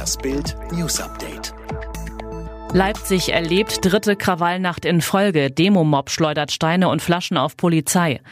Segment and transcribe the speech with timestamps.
[0.00, 1.52] Das Bild News Update.
[2.72, 5.50] Leipzig erlebt dritte Krawallnacht in Folge.
[5.50, 8.22] Demomob schleudert Steine und Flaschen auf Polizei.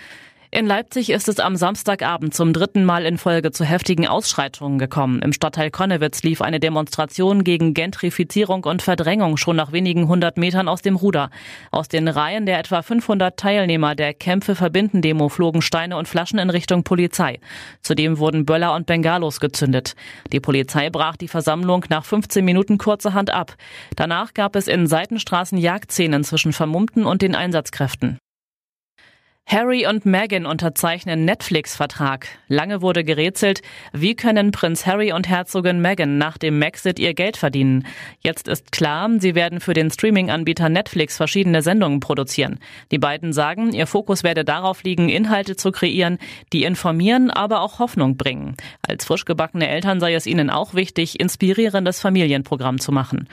[0.51, 5.21] In Leipzig ist es am Samstagabend zum dritten Mal in Folge zu heftigen Ausschreitungen gekommen.
[5.21, 10.67] Im Stadtteil Konnewitz lief eine Demonstration gegen Gentrifizierung und Verdrängung schon nach wenigen hundert Metern
[10.67, 11.29] aus dem Ruder.
[11.71, 16.39] Aus den Reihen der etwa 500 Teilnehmer der Kämpfe verbinden Demo flogen Steine und Flaschen
[16.39, 17.41] in Richtung Polizei.
[17.83, 19.97] Zudem wurden Böller und Bengalos gezündet.
[20.33, 23.55] Die Polizei brach die Versammlung nach 15 Minuten kurzerhand ab.
[23.97, 28.19] Danach gab es in Seitenstraßen Jagdszenen zwischen Vermummten und den Einsatzkräften.
[29.51, 32.29] Harry und Meghan unterzeichnen Netflix-Vertrag.
[32.49, 33.63] Lange wurde gerätselt,
[33.95, 37.87] wie können Prinz Harry und Herzogin Meghan nach dem Maxit ihr Geld verdienen.
[38.21, 42.59] Jetzt ist klar, sie werden für den Streaming-Anbieter Netflix verschiedene Sendungen produzieren.
[42.91, 46.19] Die beiden sagen, ihr Fokus werde darauf liegen, Inhalte zu kreieren,
[46.53, 48.55] die informieren, aber auch Hoffnung bringen.
[48.87, 53.29] Als frisch gebackene Eltern sei es ihnen auch wichtig, inspirierendes Familienprogramm zu machen.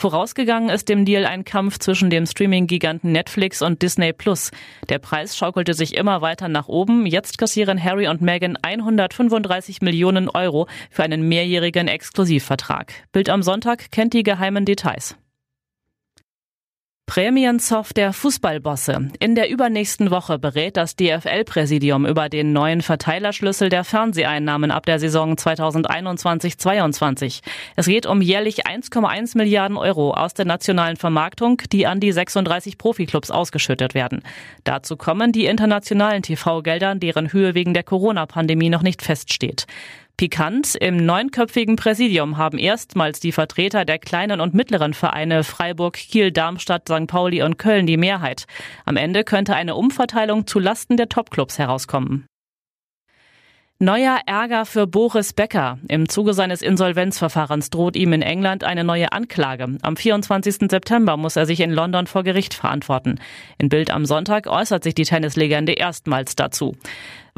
[0.00, 4.50] Vorausgegangen ist dem Deal ein Kampf zwischen dem Streaming-Giganten Netflix und Disney Plus.
[4.88, 7.04] Der Preis schaukelte sich immer weiter nach oben.
[7.04, 12.94] Jetzt kassieren Harry und Meghan 135 Millionen Euro für einen mehrjährigen Exklusivvertrag.
[13.12, 15.16] Bild am Sonntag kennt die geheimen Details.
[17.10, 19.08] Prämienzoff der Fußballbosse.
[19.18, 25.00] In der übernächsten Woche berät das DFL-Präsidium über den neuen Verteilerschlüssel der Fernseheinnahmen ab der
[25.00, 27.40] Saison 2021-22.
[27.74, 32.78] Es geht um jährlich 1,1 Milliarden Euro aus der nationalen Vermarktung, die an die 36
[32.78, 34.22] Profiklubs ausgeschüttet werden.
[34.62, 39.66] Dazu kommen die internationalen TV-Gelder, deren Höhe wegen der Corona-Pandemie noch nicht feststeht.
[40.20, 46.30] Pikant, im neunköpfigen Präsidium haben erstmals die Vertreter der kleinen und mittleren Vereine Freiburg, Kiel,
[46.30, 47.06] Darmstadt, St.
[47.06, 48.44] Pauli und Köln die Mehrheit.
[48.84, 52.26] Am Ende könnte eine Umverteilung zu Lasten der Topclubs herauskommen.
[53.78, 55.78] Neuer Ärger für Boris Becker.
[55.88, 59.78] Im Zuge seines Insolvenzverfahrens droht ihm in England eine neue Anklage.
[59.80, 60.70] Am 24.
[60.70, 63.18] September muss er sich in London vor Gericht verantworten.
[63.56, 66.76] In Bild am Sonntag äußert sich die Tennislegende erstmals dazu.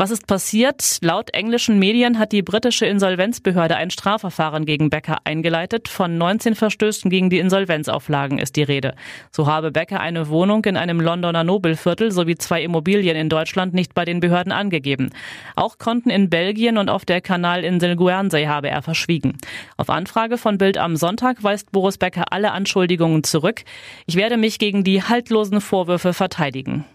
[0.02, 0.98] Was ist passiert?
[1.00, 5.86] Laut englischen Medien hat die britische Insolvenzbehörde ein Strafverfahren gegen Becker eingeleitet.
[5.86, 8.96] Von 19 Verstößen gegen die Insolvenzauflagen ist die Rede.
[9.30, 13.94] So habe Becker eine Wohnung in einem Londoner Nobelviertel sowie zwei Immobilien in Deutschland nicht
[13.94, 15.10] bei den Behörden angegeben.
[15.54, 19.38] Auch Konten in Belgien und auf der Kanalinsel Guernsey habe er verschwiegen.
[19.76, 23.62] Auf Anfrage von Bild am Sonntag weist Boris Becker alle Anschuldigungen zurück.
[24.08, 26.86] Ich werde mich gegen die haltlosen Vorwürfe verteidigen.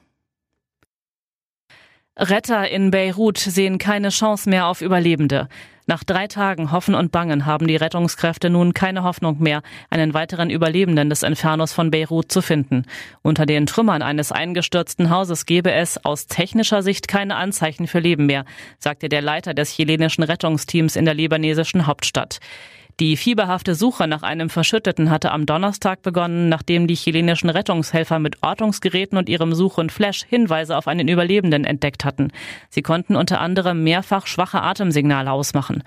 [2.19, 5.47] Retter in Beirut sehen keine Chance mehr auf Überlebende.
[5.85, 9.61] Nach drei Tagen Hoffen und Bangen haben die Rettungskräfte nun keine Hoffnung mehr,
[9.91, 12.85] einen weiteren Überlebenden des Infernos von Beirut zu finden.
[13.21, 18.25] Unter den Trümmern eines eingestürzten Hauses gebe es aus technischer Sicht keine Anzeichen für Leben
[18.25, 18.45] mehr,
[18.79, 22.39] sagte der Leiter des chilenischen Rettungsteams in der libanesischen Hauptstadt.
[22.99, 28.41] Die fieberhafte Suche nach einem Verschütteten hatte am Donnerstag begonnen, nachdem die chilenischen Rettungshelfer mit
[28.41, 32.31] Ortungsgeräten und ihrem Suchhund Flash Hinweise auf einen Überlebenden entdeckt hatten.
[32.71, 35.83] Sie konnten unter anderem mehrfach schwache Atemsignale ausmachen.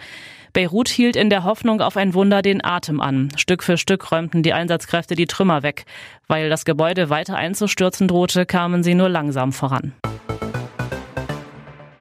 [0.53, 3.31] Beirut hielt in der Hoffnung auf ein Wunder den Atem an.
[3.37, 5.87] Stück für Stück räumten die Einsatzkräfte die Trümmer weg.
[6.28, 9.94] Weil das Gebäude weiter einzustürzen drohte, kamen sie nur langsam voran.